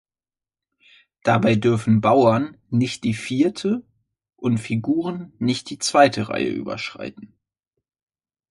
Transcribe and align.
Dabei 1.21 1.53
dürfen 1.53 2.01
Bauern 2.01 2.57
nicht 2.71 3.03
die 3.03 3.13
vierte 3.13 3.83
und 4.35 4.57
Figuren 4.57 5.31
nicht 5.37 5.69
die 5.69 5.77
zweite 5.77 6.27
Reihe 6.29 6.49
überschreiten. 6.49 7.35